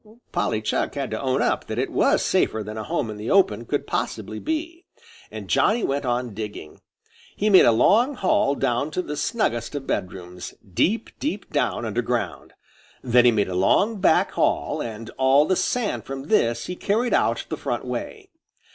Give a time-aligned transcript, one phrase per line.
[0.31, 3.29] Polly Chuck had to own up that it was safer than a home in the
[3.29, 4.83] open could possibly be,
[5.29, 6.81] and Johnny went on digging.
[7.35, 12.01] He made a long hall down to the snuggest of bedrooms, deep, deep down under
[12.01, 12.53] ground.
[13.03, 17.13] Then he made a long back hall, and all the sand from this he carried
[17.13, 18.31] out the front way.